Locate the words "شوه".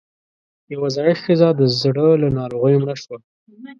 3.01-3.17